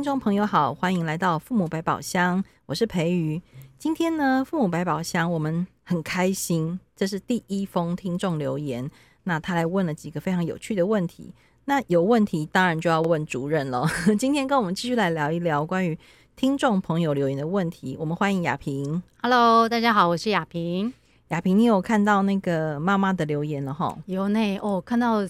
[0.00, 3.42] 位听众朋友好，欢迎来到父母百宝箱，我是培瑜。
[3.76, 8.90] 今天呢，父母百宝箱我们很开心，这是第一封听众留言，
[9.24, 11.34] 那他来问了几个非常有趣的问题。
[11.66, 13.86] 那有问题当然就要问主任了。
[14.18, 15.98] 今天跟我们继续来聊一聊关于
[16.34, 17.94] 听众朋友留言的问题。
[18.00, 19.02] 我们欢迎雅萍。
[19.20, 20.90] Hello，大家好，我是雅萍。
[21.28, 23.98] 雅萍，你有看到那个妈妈的留言了哈？
[24.06, 25.20] 有呢，哦，看到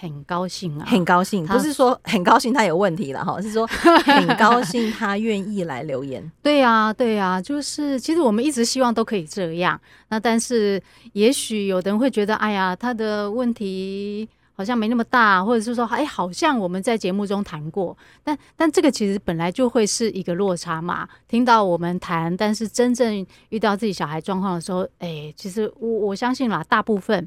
[0.00, 6.30] 很高兴啊，很高兴，不是说很高兴他有问题了哈，是说很高 兴他愿意来留言。
[6.42, 9.80] 对呀，对呀，就是其实我们一直希望都可以这样。
[10.08, 14.28] 那但是也许有的人会觉得，哎呀，他的问题。
[14.52, 21.08] 好像没那么大，或者是说，哎，好像我们在节目中谈过，但但这个其实本来就会是一个落差嘛。
[21.26, 27.26] 听到我们谈，但是真正遇到自己小孩状况的时候，哎，其实我我相信啦，大部分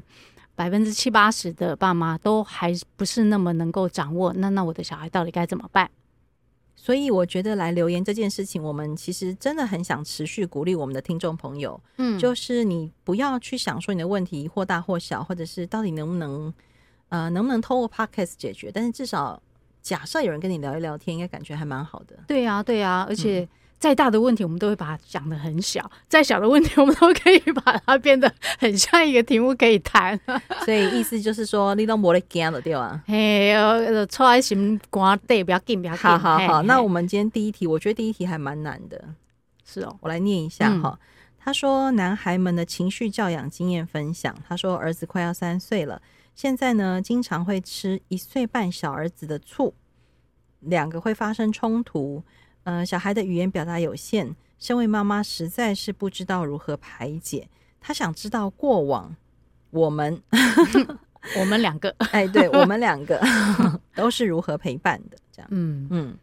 [0.54, 4.32] 百分之七八十的爸妈都还不是那么能够掌握。
[4.34, 5.90] 那那我的小孩到底该怎么办？
[6.76, 16.52] 所以我觉得来留言这件事情，我们其实真的很想持续鼓励我们的听众朋友，嗯，就是你不要去想说你的问题或大或小，或者是到底能不能。
[17.10, 18.72] 呃，能不能透过 Podcast 解决？
[18.74, 19.40] 但是至少
[19.80, 22.18] 假设有人跟你聊一聊天，应该感觉还蛮好的。
[22.26, 23.48] 对呀、啊，对呀、啊，而且
[23.84, 30.18] 再大的问题，我们都会把它讲的很小；嗯、再小的问题，我们都可以把它变得很像一个题目可以谈。
[30.64, 33.02] 所以意思就是说，你都没得惊了，对吧？
[33.06, 33.52] 嘿，
[34.06, 36.00] 出来心肝对，不要紧，不要紧。
[36.00, 39.04] 好好好，那我们今天第一题，我觉得第一题还蛮难的。
[39.66, 40.98] 是哦，我来念一下哈。
[40.98, 40.98] 嗯、
[41.38, 44.34] 他说，男孩们的情绪教养经验分享。
[44.48, 46.00] 他说，儿子快要三岁了。
[46.34, 49.74] 现在呢，经常会吃一岁半小儿子的醋，
[50.60, 52.24] 两个会发生冲突。
[52.64, 57.48] 呃，小孩的语言表达有限，身为妈妈实在是不知道如何排解。
[57.80, 59.14] 他想知道过往
[59.70, 60.20] 我们
[61.38, 63.20] 我们两个，哎，对我们两个
[63.94, 65.16] 都是如何陪伴的？
[65.30, 66.18] 这样，嗯嗯，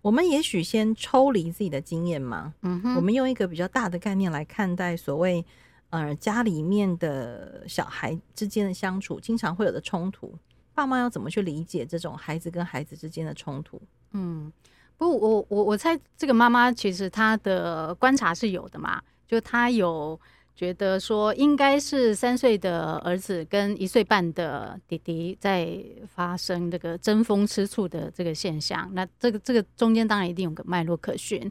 [0.00, 5.44] 我们也许先抽离自己的经验嘛，嗯哼，我们用一个比较大的概念来看待所谓。
[5.90, 10.34] 呃，家里面的小孩之间的相处，经常会有的冲突，
[10.74, 13.80] 爸妈要怎么去理解这种孩子跟孩子之间的冲突？
[14.10, 14.52] 嗯，
[14.98, 20.18] 不，我我我猜这个妈妈其实她的观察是有的嘛，就她有
[20.54, 25.78] 觉得说，应该是三岁的儿子跟一岁半的弟弟在
[26.14, 31.50] 发生这个争风吃醋的这个现象，那这个这个中间当然一定有个脉络可循。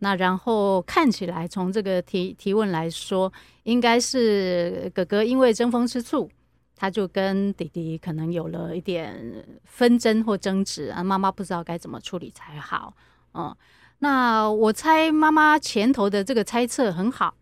[0.00, 3.32] 那然后看起来，从这个提提问来说，
[3.62, 6.28] 应该是哥哥因为争风吃醋，
[6.76, 11.02] 他就跟弟弟可能有了一点纷争或争执啊。
[11.02, 12.94] 妈妈不知道该怎么处理才好。
[13.34, 13.54] 嗯，
[14.00, 17.34] 那我猜妈妈前头的这个猜测很好。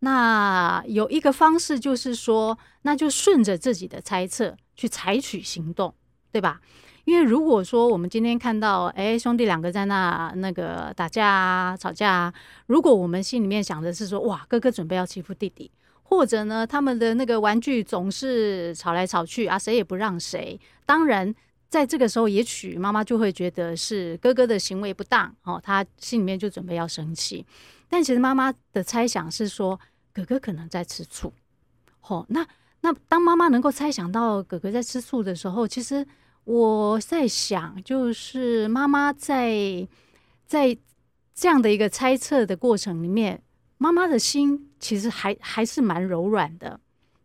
[0.00, 5.94] 那有一个方式就是说，那就顺着自己的猜测去采取行动，
[6.30, 6.60] 对吧？
[7.06, 12.34] 因为如果说我们今天看到，哎，兄弟两个在那那个打架啊、吵架啊，
[12.66, 15.70] 如果我们心里面想的是说，哇，哥哥准备要欺负弟弟，
[16.08, 20.58] 或者呢，他们的那个玩具总是吵来吵去啊，谁也不让谁。
[20.84, 21.34] 当然，
[21.68, 27.44] 在这个时候，也许妈妈就会觉得是哥哥的行为不当，哦，他心里面就准备要生气。
[27.88, 29.78] 但其实妈妈的猜想是说，
[30.12, 31.32] 哥哥可能在吃醋。
[32.02, 32.46] 哦，那
[32.80, 36.06] 那当妈妈能够猜想到哥哥在吃醋的时候，其实。
[36.46, 39.84] 我在想，就是妈妈在
[40.46, 40.78] 在
[41.34, 43.42] 这样的一个猜测的过程里面，
[43.78, 46.80] 妈妈的心其实还还是蛮柔软的，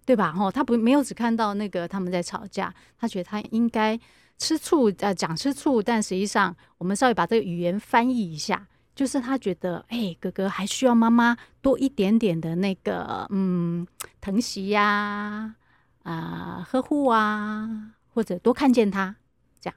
[0.06, 0.32] 对吧？
[0.32, 4.00] 哈，她不没有只看到那个他们在吵架，她觉得她应该
[4.38, 13.88] 吃醋，呃，讲吃醋，但实际上我们稍微把这个语言翻译一下，就是她觉得，哎、哥哥还需要妈妈多一点点的那个，嗯，
[14.20, 15.56] 疼惜呀、
[16.04, 17.94] 啊，呵护啊。
[18.14, 19.16] 或者多看见他，
[19.62, 19.76] 这样，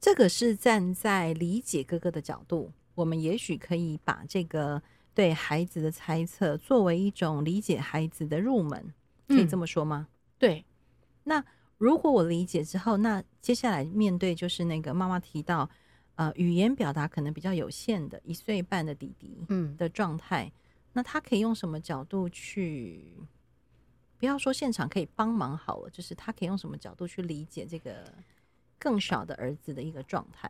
[0.00, 4.82] 这个是站在理解哥哥的角度，我们也许可以把这个
[5.14, 8.92] 对孩子的猜测作为一种理解孩子的入门，
[9.28, 10.08] 可以这么说吗？
[10.08, 10.64] 嗯、对。
[11.24, 11.44] 那
[11.78, 15.68] 如果我理解之后，那接下来面对就是那个妈妈提到，
[16.14, 20.52] 呃，语言表达可能比较有限的一岁半的弟弟，嗯的状态，嗯、
[20.94, 23.14] 那他可以用什么角度去？
[24.18, 28.04] 不要说现场可以帮忙好了，就是他可以用什么角度去理解这个
[28.78, 30.48] 更小的儿子的一个状态？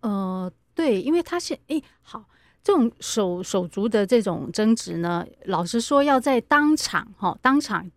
[0.00, 2.28] 呃，对，因为他现哎好，
[2.64, 7.88] 这种手手足的这种争执呢，老实说要在当场哈当场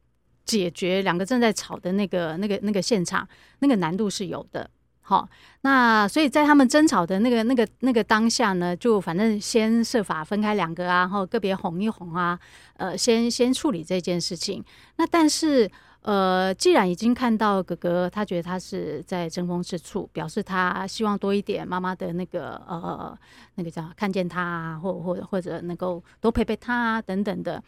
[0.46, 3.28] 解决两个正在吵的那个那个那个现场，
[3.60, 4.70] 那个难度是有的。
[5.02, 5.26] 好，
[5.62, 12.38] 那所以在他们争吵的那个、那个、那个当下呢，就反正先设法分开两个啊，然后个别哄一哄啊，
[12.76, 14.62] 呃，先先处理这件事情。
[14.98, 15.72] 那但是
[16.08, 23.14] 呃，既然已经看到哥哥，他觉得他是在争风吃醋，表示他希望多一点妈妈的那个呃
[23.56, 27.62] 那个叫看见他啊，或或或者能够多陪陪他啊等等的。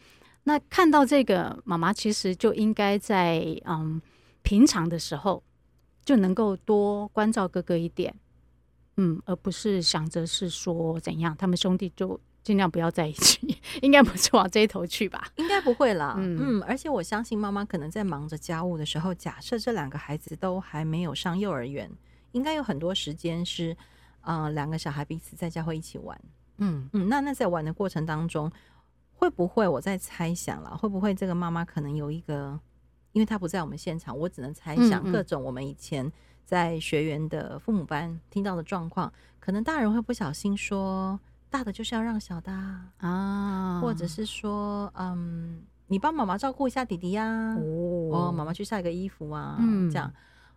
[0.44, 4.00] 那看到这个妈妈，其实就应该在嗯
[4.40, 5.42] 平常的时候
[6.02, 8.14] 就能够多关照哥哥一点，
[8.96, 12.18] 嗯，而不是想着是说怎样他们兄弟就。
[12.50, 15.24] 尽量不要在一起，应该不是往这一头去吧？
[15.36, 16.16] 应该不会啦。
[16.18, 21.88] 嗯，嗯，而且我相信妈妈可能在忙着家务的时候，假设这两个孩子都还没有上幼儿园，
[22.32, 23.76] 应该有很多时间是，
[24.22, 26.20] 呃，两个小孩彼此在家会一起玩。
[26.56, 28.50] 嗯嗯，那那在玩的过程当中，
[29.12, 30.76] 会不会我在猜想了？
[30.76, 32.58] 会不会这个妈妈可能有一个，
[33.12, 36.10] 因为她不在我们现场，我只能猜想各种我们以前
[36.44, 41.20] 在学员的父母班听到的状况，嗯嗯，可能大人会不小心说。
[41.50, 42.52] 大的就是要让小的
[42.98, 50.12] 啊，或者是说，嗯，你帮妈妈照顾一下弟弟呀，哦，妈妈去晒个衣服啊，嗯这样，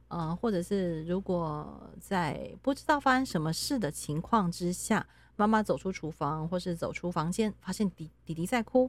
[0.10, 5.04] 呃，或者是如果在不知道发生什么事的情况之下，
[5.36, 8.88] 妈妈走出厨房或是走出房间，发现弟弟弟在哭，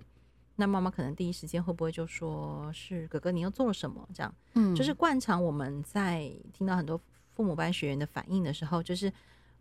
[0.56, 4.06] 那妈妈可能第一时间会不会就说是哥哥，你又做了什么？
[4.12, 7.00] 这样，嗯，就是惯常我们在听到很多
[7.32, 9.10] 父母班学员的反应的时候，就是。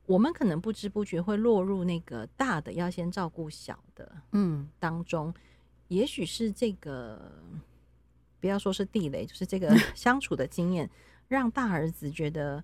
[0.06, 5.34] 我们可能不知不觉会落入那个大的要先照顾小的，嗯，当中，嗯、
[5.88, 7.32] 也许是这个，
[8.42, 10.90] 不要说是地雷，就是这个 相处的经验，
[11.30, 12.62] 让大儿子觉得，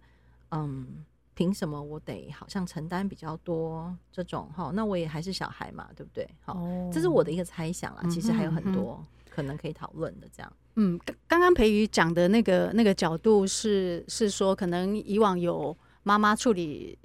[0.51, 4.71] 嗯，凭什么我得好像承担比较多这种哈？
[4.73, 6.27] 那我也还是小孩嘛，对不对？
[6.41, 8.03] 好，哦、这是我的一个猜想啦。
[8.09, 10.53] 其实还有很多可能可以讨论的，这样。
[10.75, 16.99] 嗯，刚刚培宇讲的那个那个角度是是说，可能以往有妈妈处理。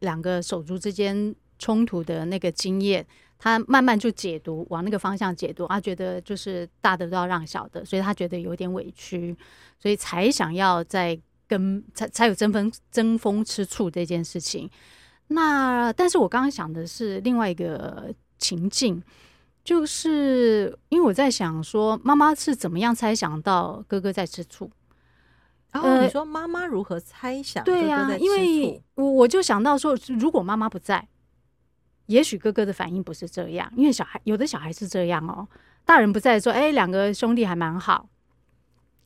[0.00, 3.04] 两个手足之间冲突的那个经验，
[3.38, 9.36] 他慢慢就解读，往那个方向解读，他觉得就是大的都要让小的，所以他觉得有点委屈，
[9.78, 14.70] 所以才想要再跟才才有争风争风吃醋这件事情。
[15.28, 19.02] 那但是我刚刚想的是另外一个情境，
[19.64, 24.70] 就是因为我在想说，妈妈是怎么样猜想到哥哥在吃醋？
[25.70, 27.62] 然后你说妈妈如何猜想？
[27.62, 31.06] 对呀，因为我我就想到说，如果妈妈不在，
[32.06, 33.70] 也许哥哥的反应不是这样。
[33.76, 35.46] 因为小孩有的小孩是这样哦，
[35.84, 38.08] 大人不在说，哎，两个兄弟还蛮好。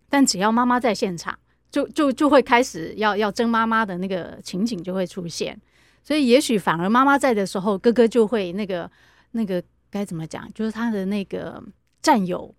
[0.09, 1.37] 但只要妈妈在现场，
[1.71, 5.61] 就就就会开始要要争妈妈的那个情景就会出现。
[6.05, 8.91] 所以也许反而妈妈在的时候，哥哥就会那个
[9.33, 10.49] 那个该怎么讲？
[10.53, 11.63] 就是他的那个
[12.01, 12.55] 占有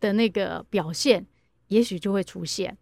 [0.00, 1.26] 的那个表现，
[1.68, 2.76] 也许就会出现。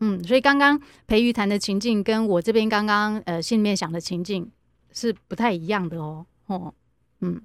[0.00, 4.50] 嗯，所以刚刚培瑜谈的情境跟我这边刚刚呃心里面想的情境
[4.92, 6.26] 是不太一样的哦。
[6.46, 6.74] 哦，
[7.20, 7.40] 嗯，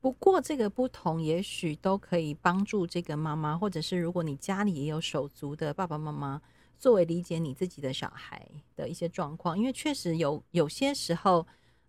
[0.00, 6.40] 不过这个不同也许都可以帮助这个妈妈，或者是如果你家里也有手足的爸爸妈妈，
[6.78, 8.46] 作为理解你自己的小孩
[8.76, 11.44] 的一些状况，因为确实有有些时候，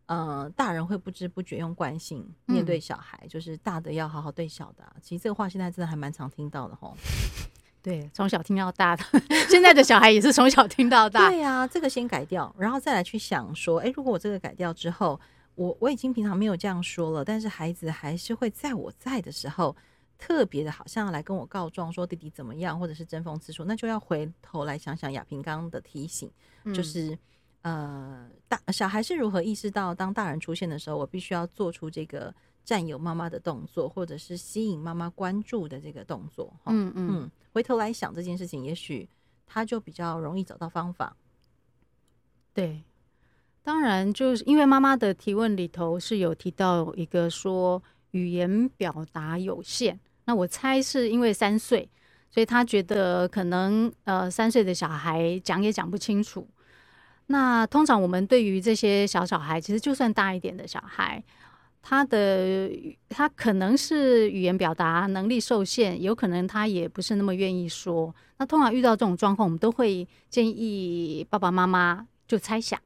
[0.08, 4.96] 呃，大人会不知不觉用惯性面对小孩，嗯、就是大的要好好对小的、啊。
[5.02, 6.98] 其实这个话现在真的还蛮常听到的吼。
[7.88, 9.04] 对，从小听到大的，
[9.48, 11.30] 现在的小孩也是从小听到大。
[11.30, 15.18] 对呀、啊，这个先改掉，然后再来去想说，哎，如果我这个改掉之后，
[15.56, 19.74] 我我已经平常没有这样说了，但是孩子还是会在我在的时候，
[20.18, 26.30] 特别的好像来跟我告状说弟弟怎么样，或者是争风吃醋，那就要回头来想想亚平刚刚的提醒，
[26.66, 27.18] 嗯、就是
[27.62, 32.36] 呃，大小孩是如何意识到当大人出现的时候，我必须要做出这个。
[32.68, 39.08] 占有妈妈的动作，或者是吸引妈妈关注的这个动作，嗯嗯嗯，回头来想这件事情，也许
[39.46, 41.16] 他就比较容易找到方法。
[42.54, 42.84] 对，
[43.64, 47.82] 当然就是因为妈妈的提问里头是有提到一个说
[48.12, 51.90] 语言表达有限，那我猜是因为三岁，
[52.30, 56.46] 所以他觉得可能呃三岁的小孩讲也讲不清楚。
[57.28, 61.24] 那通常我们对于这些小小孩，其实就算大一点的小孩。
[61.90, 62.70] 他的
[63.08, 68.14] 他可能是语言表达能力受限，有可能他也不是那么愿意说。
[68.40, 72.78] 那通常遇到这种状况，我们都会建议爸爸妈妈就猜想，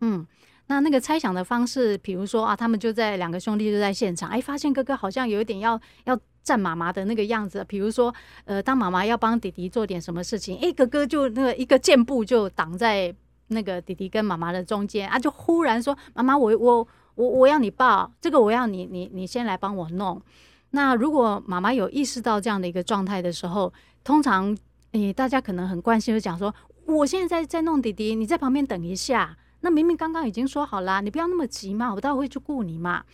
[0.00, 0.24] 嗯，
[0.68, 7.64] 那那个猜想的方式，比如说啊，他们就在两个兄弟就在现场，哎，发现哥哥好像有一点要要站妈妈的那个样子。
[7.66, 13.12] 比如说，呃，当妈妈要帮弟弟做点什么事情，哎，哥哥就那个一个箭步就挡在
[13.48, 20.20] 那个弟弟跟妈妈的中间啊，就忽然说：“妈妈，我我。”我我要你抱这个，我要你你你先来帮我弄。
[20.70, 23.72] 那如果妈妈有意识到这样的一个状态的时候，
[24.04, 24.56] 通常
[24.92, 26.54] 诶、欸、大家可能很关心，就讲说：
[26.86, 29.36] 我现在在在弄弟弟，你在旁边等一下。
[29.62, 33.04] 那明明刚刚已经说好了，你不要那么急嘛，我待会会去顾你嘛。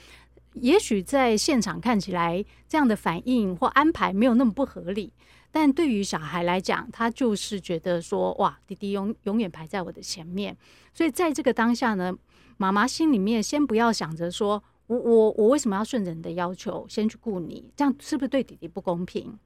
[0.53, 5.13] 也许在现场看起来这样的反应或安排没有那么不合理，
[5.51, 10.57] 但对于小孩来讲，他就是觉得说，哇，弟弟永永远排在我的前面，
[10.95, 12.15] 所以在这个当下呢，
[12.57, 19.39] 妈妈心里面先不要想着说我我我为什么要顺着你的要求先去顾你，这样是不是对弟弟不公平？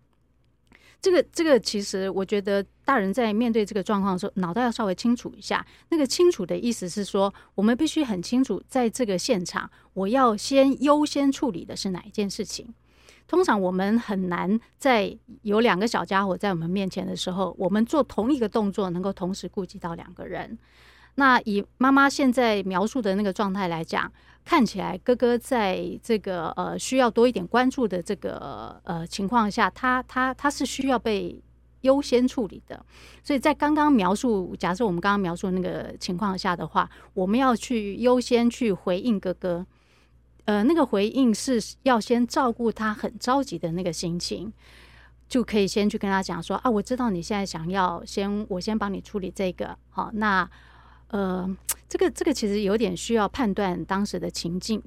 [1.03, 5.67] 这个这个其实，我觉得大人在面对这个状况的时候，脑袋要稍微清楚一下。
[5.89, 12.75] 那个清楚的意思是说，我们必须很清楚，在这个现场，我要先优先处理的是哪一件事情。
[13.27, 20.59] 通常我们很难在有两个小家伙在我们面前的时候，我们做同一个动作，能够同时顾及到两个人。
[21.21, 24.11] 那以妈妈现在描述的那个状态来讲，
[24.43, 31.39] 看起来哥哥在这个呃需要多一点关注的这个呃情况下，他他他是需要被
[31.83, 32.83] 优先处理的。
[33.23, 39.67] 所以在刚刚描述，假设我们刚刚描述那个情况下的话，我们要去优先去回应哥哥。
[40.47, 44.51] 呃，那个回应是要先照顾他很着急的那个心情，
[45.29, 50.49] 就可以先去跟他讲说啊，我知道你现在想要先我先帮你处理这个，好那。
[51.11, 51.49] 呃，
[51.89, 54.83] 这个这个其实有点需要判断当时的情境，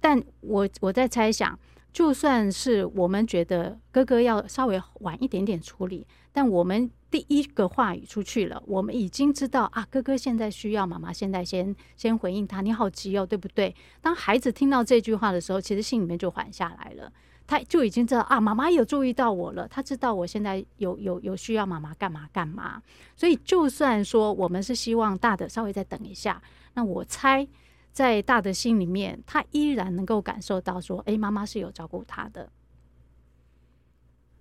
[0.00, 1.58] 但我我在猜想，
[1.92, 13.74] 就算是我们觉得哥哥要稍微晚一点点处理，但我们第一个话语出去了，我们已经知道啊，哥哥现在需要妈妈现在先先回应他，你好急哦，对不对？
[14.00, 17.12] 当孩子听到这句话的时候，其实心里面就缓下来了。
[17.46, 19.68] 他就已经知道啊，妈妈有注意到我了。
[19.68, 22.82] 他知道我现在有有有需要妈妈干嘛干嘛。
[23.14, 27.46] 所以就算说我们是希望大的稍微再等一下，那我猜
[27.92, 32.50] 在大的心里面，他依然能够感受到说，哎，妈妈是有照顾他的。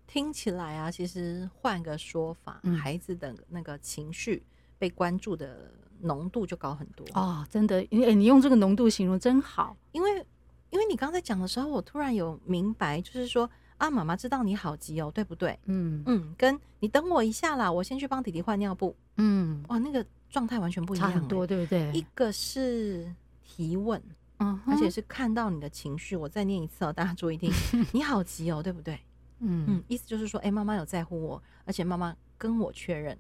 [0.07, 4.43] 听起来啊，其实换个说法，嗯，孩子的那个情绪
[4.79, 7.45] 被关注的浓度就高很多哦。
[7.50, 10.25] 真的，因为你用这个浓度形容真好，因为。
[10.74, 15.58] 因为你刚才讲的时候，我突然有明白，就是说啊，妈妈知道你好急哦，对不对？
[15.65, 18.96] 嗯嗯，跟你等我一下啦，我先去帮弟弟换尿布。
[19.18, 21.92] 嗯，哇，那个状态完全不一样，欸，差很多，对不对？
[21.94, 23.08] 一个是
[23.44, 24.01] 提问，
[24.39, 26.15] 嗯，而且是看到你的情绪。
[26.15, 27.51] 我再念一次哦，大家注意听，
[27.94, 29.00] 你好急哦，对不对？
[29.42, 33.15] 嗯嗯，意思就是说，哎，妈妈有在乎我，而且妈妈跟我确认，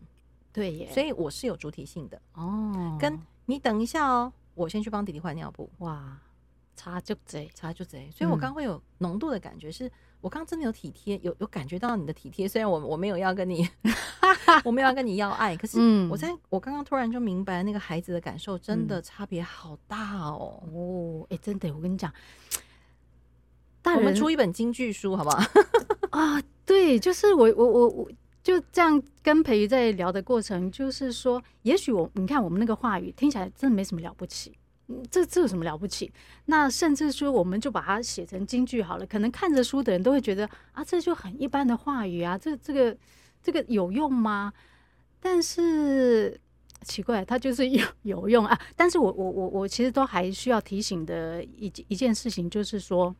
[0.51, 2.97] 对耶，所以我是有主体性的哦。
[2.99, 5.69] 跟你等一下哦，我先去帮弟弟换尿布。
[5.77, 6.17] 哇。
[6.75, 12.47] 差就贼，差就贼，所以我刚会有浓度的感觉，是我刚真的有体贴，有有感觉到你的体贴。
[12.47, 13.67] 虽然我我没有要跟你，
[14.63, 20.63] 我没有要跟你要爱，可是我在我刚刚突然就明白，那个孩子的感受真的差别好大哦。
[20.73, 22.11] 哦，哎，真的，我跟你讲，
[23.83, 25.43] 我们出一本京剧书好不好？
[26.11, 28.11] 啊，对，就是我我我我
[28.41, 34.57] 就这样跟培瑜在聊的过程，就是说，也许我你看我们那个话语听起来真的没什么了不起。
[35.09, 36.11] 这这有什么了不起？
[36.45, 39.05] 那甚至说，我们就把它写成京剧好了。
[39.05, 42.95] 可能看着书的人都会觉得啊，这就很一般的话语啊，这这个
[43.41, 44.51] 这个有用吗？
[45.21, 46.37] 但是
[46.81, 48.59] 奇怪，它就是有 有用啊。
[48.75, 53.15] 但是我我我我其实都还需要提醒的一一件事情，就是说，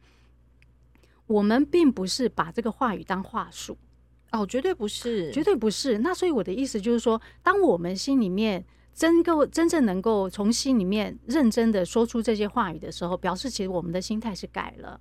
[1.27, 3.77] 我们并不是把这个话语当话术
[4.31, 5.99] 哦，绝对不是，绝对不是。
[5.99, 8.65] 那所以我的意思就是说，当我们心里面。
[8.93, 14.99] 真够真正能够从心里面认真的说出这些话语的时候，表示其实我们的心态是改了。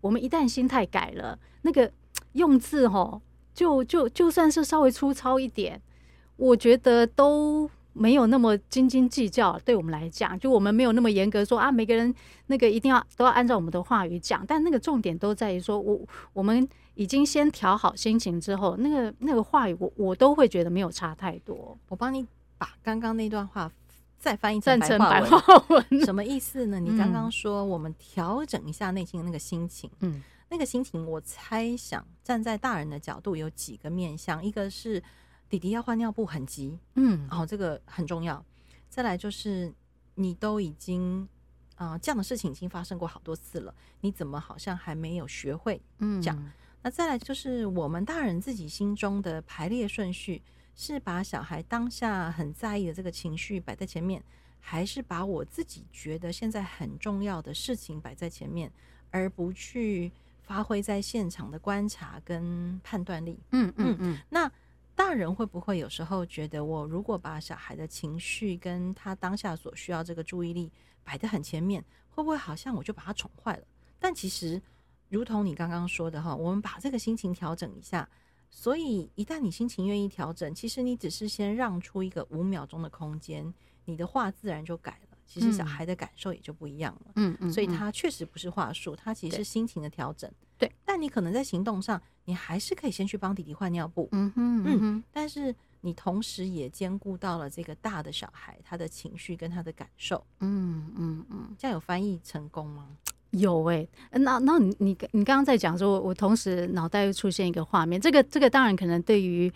[0.00, 1.90] 我们一旦心态改了，那个
[2.34, 3.20] 用字吼，
[3.52, 5.80] 就就就算是稍微粗糙一点，
[6.36, 9.58] 我觉得都没有那么斤斤计较。
[9.64, 12.14] 对我们来讲，就我们没有那么严格说啊，每个人
[12.46, 14.44] 那个一定要都要按照我们的话语讲。
[14.46, 16.00] 但那个重点都在于说，我
[16.32, 21.76] 我们已经先调好心情之后，那个那个话语我我都会觉得没有差太多。
[21.88, 22.26] 我帮你。
[22.62, 23.70] 把刚刚那段话
[24.18, 26.78] 再翻译成白话文， 什么意思呢？
[26.78, 35.02] 你刚刚说我们调整一下内心的那个心情，嗯，那个心情，我猜想站在大人的角度有几个面向，一个是
[35.48, 38.44] 弟弟要换尿布很急，嗯，哦，这个很重要。
[38.88, 39.74] 再来就是
[40.14, 41.28] 你都已经
[41.74, 46.36] 啊、呃，这样的事情已经发生过好多次了，你怎么好像还没有学会嗯讲？
[46.36, 46.52] 嗯、
[46.82, 50.40] 那再来就是我们大人自己心中的排列顺序。
[50.74, 54.22] 是把小孩当下很在意的这个情绪摆在前面，
[54.58, 58.72] 还是把我自己觉得现在很重要的事情摆在前面，
[59.10, 60.10] 而不去
[60.42, 63.38] 发挥在现场的观察跟判断力？
[63.50, 64.18] 嗯嗯嗯。
[64.30, 64.50] 那
[64.94, 70.72] 大人会不会有时候觉得，我如果把小孩的情绪跟他当下所需要这个注意力
[71.04, 73.64] 摆得很前面，会不会好像我就把他宠坏了？
[73.98, 74.60] 但其实，
[75.10, 78.08] 如同你刚刚说的哈，我们把这个心情调整一下。
[78.54, 83.52] 所以，一旦你心情愿意调整，其实你只是先让出一个五秒钟的空间，
[83.86, 85.18] 你的话自然就改了。
[85.26, 87.12] 其实小孩的感受也就不一样了。
[87.16, 90.30] 嗯嗯，所以他确实不是话术，他其实是心情的调整。
[90.58, 94.06] 对，但你可能在行动上，你还是可以先去帮弟弟换尿布。
[94.12, 100.22] 嗯哼嗯哼，但是你同时也兼顾到了这个大的小孩他的情绪跟他的感受。
[100.40, 102.96] 嗯嗯嗯，这样有翻译成功吗？
[103.32, 109.52] 有哎、欸，那那你你你刚刚在讲说，我同时脑袋又出现一个画面，这个这个当然可能对于。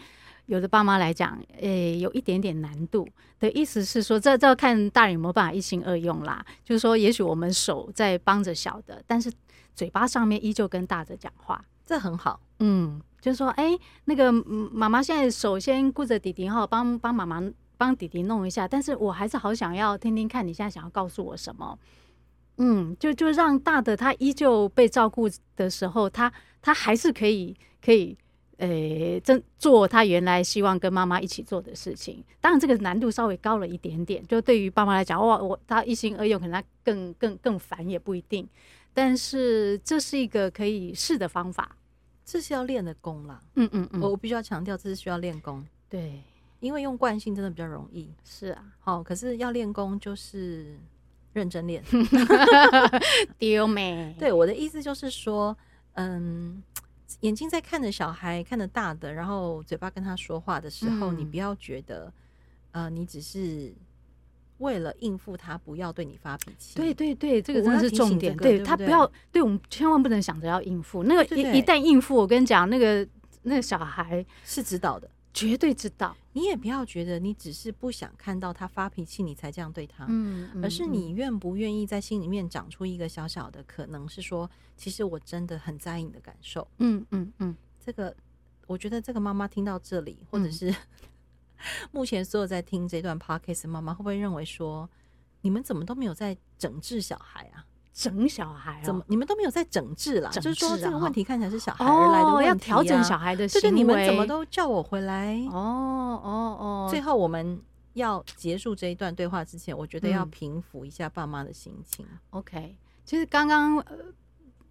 [0.47, 3.04] 有的爸妈来讲，诶、欸，有一点点难度
[3.40, 6.40] 的意思是说，这这要看大人有没有办法一心二用啦。
[6.64, 9.28] 就是说，也许我们手在帮着小的，但是
[9.75, 12.38] 嘴巴上面依旧跟大的讲话，这很好。
[12.61, 17.42] 嗯，就是说，哎、欸，那个妈妈现在首先顾着弟弟哈，帮帮妈妈
[17.76, 21.76] 帮弟弟弄一下，但是我还是好想要听听看你现在想要告诉我什么。
[22.58, 28.16] 嗯，就就让大的他依旧被照顾的时候，他他还是可以可以。
[28.58, 34.26] 诶，真做他原来希望跟妈妈一起做的事情，当然这个难度稍微高了一点点。
[34.26, 38.48] 就对于爸妈来讲，哇，我他一心二用，可能他更更更烦也不一定。
[38.94, 41.76] 但是这是一个可以试的方法，
[42.25, 43.42] 这是要练的功啦。
[43.56, 45.62] 嗯嗯嗯，我必须要强调，这是需要练功。
[45.90, 46.22] 对，
[46.60, 48.10] 因为用惯性真的比较容易。
[48.25, 50.78] 是啊，好，可是要练功就是
[51.36, 51.84] 认真练。
[53.38, 54.12] 丢没？
[54.18, 55.56] 对，我的意思就是说，
[55.92, 56.62] 嗯。
[57.20, 62.12] 眼睛在看着小孩，看着大的，然后嘴巴跟他说话的时候，嗯、你不要觉得，
[62.72, 63.72] 呃，你只是
[64.58, 66.74] 为了应付他，不要对你发脾气。
[66.74, 68.36] 对对对，这个真的是重点。
[68.36, 71.04] 对他不要，对我们千万不能想着要应付。
[71.04, 73.06] 那个一一旦应付，我跟你讲，那个
[73.42, 75.08] 那个小孩是知道的。
[75.36, 88.16] 绝对知道，你也不要觉得你只是不想看到他发脾气，你才这样对他，嗯，嗯，而是你愿不愿意在心里面长出一个小小的可能，是说，其实我真的很在意你的感受，嗯嗯嗯，这个
[88.66, 90.74] 我觉得这个妈妈听到这里，或者是
[91.92, 94.88] 目前所有在听这段 podcast 的妈妈，会不会认为说，
[95.42, 97.66] 你们怎么都没有在整治小孩啊？
[97.97, 99.02] 整小孩、啊、怎么？
[99.09, 100.30] 你们都没有在整治啦？
[100.30, 103.63] 治啊、就是说这个问题看起来是小孩而来的问题、啊哦、要调整小孩的行为。
[103.63, 105.35] 对对，你们怎么都叫我回来？
[105.50, 106.28] 哦哦
[106.61, 106.89] 哦！
[106.91, 107.59] 最后我们
[107.95, 112.04] 要结束这一段对话之前，我觉得要平复一下爸妈的心情。
[112.11, 113.82] 嗯、OK，其实刚刚，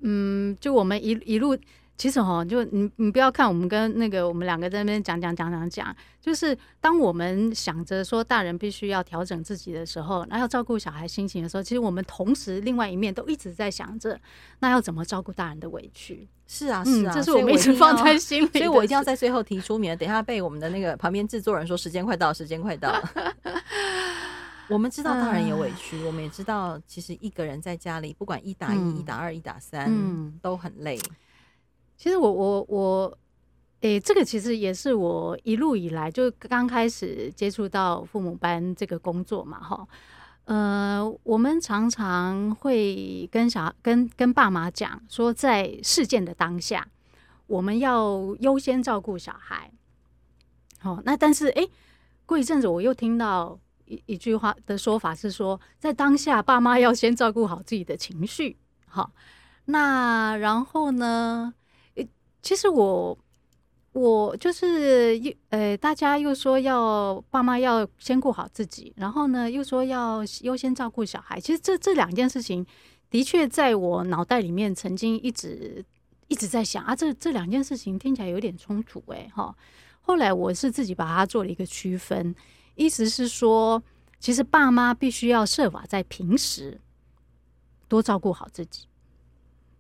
[0.02, 1.58] 嗯，就我们一一路。
[1.98, 14.20] 其实哈，就你你不要看我们跟那个我们两个在那边讲讲讲讲讲，就是当我们想着说大人必须要调整自己的时候，那要照顾小孩心情的时候，其实我们同时另外一面都一直在想着，
[14.60, 16.28] 那要怎么照顾大人的委屈？
[16.48, 22.94] 是啊，是啊，嗯、这是我们一直放在心里，所以我一定要在最后提出，免得等一下被我们的那个旁边制作人说时间快到，时间快到。
[24.68, 31.00] 我们知道大人有委屈，我们也知道其实一个人在家里，不管一打一、嗯、一打二、一打三，嗯，都很累。
[31.98, 33.18] 其实我我我，
[33.82, 39.88] 诶、欸，这个其实也是我一路以来就刚开始接触到父母班这个工作嘛，哈，
[40.44, 46.88] 呃，我们常常会跟小跟跟爸妈讲说，在事件的当下，
[47.48, 49.72] 我们要优先照顾小孩。
[50.80, 51.72] 好，那但是诶、欸，
[52.26, 58.58] 过一阵子我又听到一一句话的说法是说，在当下爸妈要先照顾好自己的情绪。
[58.88, 59.12] 好，
[59.66, 61.54] 那然后呢？
[62.46, 63.18] 其实我
[63.94, 71.40] 我就是又呃，大家又说要爸妈要先顾好自己，然后呢又说要优先照顾小孩。
[71.40, 72.64] 其实这这两件事情
[73.10, 75.84] 的确在我脑袋里面曾经一直
[76.28, 79.56] 一直在想啊，这这两件事情听起来有点冲突哎哈。
[80.02, 82.36] 后来我是自己把它做了一个区分，
[82.76, 83.82] 意思是说，
[84.20, 86.80] 其实爸妈必须要设法在平时
[87.88, 88.86] 多照顾好自己，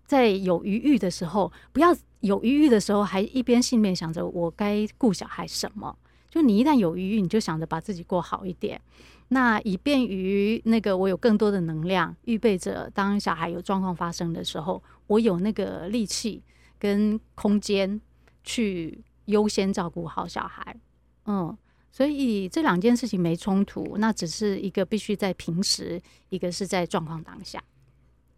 [0.05, 1.95] 在有余裕的时候不要。
[2.21, 5.95] 有余裕的时候，还一边心里面想着我该顾小孩什么？
[6.27, 8.81] 就你一旦有余裕，你就想着把自己过好一点，
[9.27, 16.41] 那以便于那个我有更多的能量，预备着当小孩有状况发生的时候，我有那个力气
[16.79, 18.01] 跟空间
[18.43, 20.75] 去优先照顾好小孩。
[21.27, 21.55] 嗯，
[21.91, 27.63] 所以这两件事情没冲突，那只是一个必须在平时，一个是在状况当下。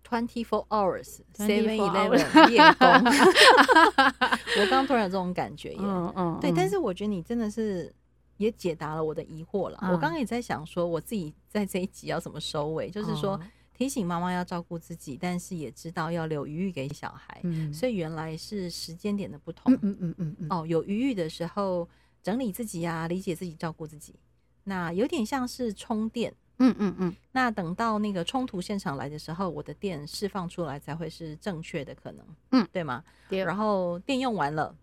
[0.07, 2.87] Twenty four hours, seven eleven 夜工。
[4.55, 6.49] 我刚刚突然有这种感觉耶，嗯嗯，对。
[6.55, 7.93] 但是我觉得你真的是
[8.37, 9.77] 也解答了我的疑惑了。
[9.81, 13.37] 嗯、我刚刚也在想说，我自己在这一集要怎么收尾，就是说
[13.73, 17.41] 提醒妈妈要照顾自己，但是也知道要留余裕给小孩。
[17.43, 19.73] 嗯，所以原来是时间点的不同。
[19.73, 20.47] 嗯嗯嗯嗯，嗯。
[20.49, 21.85] 哦，有余裕的时候
[22.23, 24.15] 整理自己呀、啊，理解自己，照顾自己。
[24.63, 26.33] 那有点像是充电。
[26.59, 33.03] 嗯嗯嗯，那等到那个冲突现场来的时候，我的电释放出来才会是正确的可能，嗯，对吗？
[33.29, 33.43] 对。
[33.43, 34.75] 然后电用完了，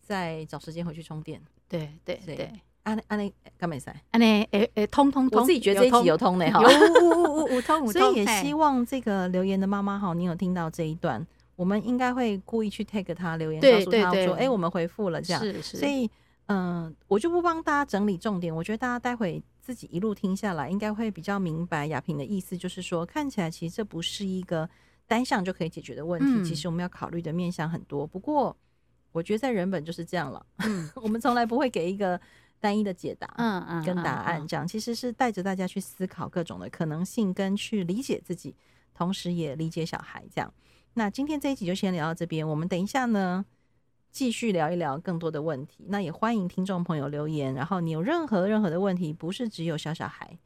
[0.00, 1.40] 再找时间回去充电。
[1.68, 3.94] 对对对，安安内干没塞？
[4.10, 6.38] 安内诶诶，通通通，我自己觉得这一集有通。
[6.38, 11.24] 的哈，有有有通，所以也希望这个留言的妈妈哈，你有听到这一段，
[11.56, 16.10] 我们应该会故意去 take 他留言，告诉他说，哎，我们回复了这样，是是，所以
[16.46, 24.68] 嗯，我就不帮大家整理重点，我觉得大家待会自己一路听下来，应该会比较明白亚萍的意思，就是说看起来其实这不是一个
[25.06, 28.06] 单项就可以解决的问题，嗯、其实我们要考虑的面向很多。
[28.06, 28.54] 不过
[29.10, 32.20] 我觉得在人本就是这样了，嗯、 我们从来不会给一个
[32.60, 38.54] 单一的解答，嗯嗯，跟答案这样，其实是带着大家去思考各种的可能性，跟去理解自己，
[38.92, 40.52] 同时也理解小孩这样。
[40.92, 43.44] 那今天这一集就先聊到这边，我们等一下呢
[44.14, 45.84] 继续聊一聊更多的问题。
[45.88, 50.38] 那也欢迎听众朋友留言，然后你有任何任何的问题，不是只有小小孩，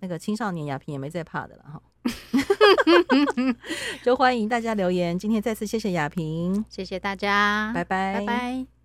[0.00, 1.82] 那个青少年雅萍也没在怕的了哈。
[4.02, 5.16] 就欢迎大家留言。
[5.16, 8.75] 今天再次谢谢雅萍，谢谢大家，拜拜，拜拜。